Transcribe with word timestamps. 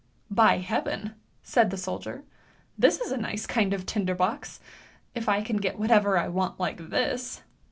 ""By 0.43 0.57
heaven!" 0.57 1.13
said 1.43 1.69
the 1.69 1.77
soldier," 1.77 2.23
this 2.85 2.99
is 2.99 3.11
a 3.11 3.17
nice 3.17 3.45
kind 3.45 3.71
of 3.71 3.85
tinder 3.85 4.15
box, 4.15 4.59
if 5.13 5.29
I 5.29 5.43
can 5.43 5.57
get 5.57 5.77
whatever 5.77 6.17
I 6.17 6.27
want 6.27 6.59
like 6.59 6.89
this 6.89 7.43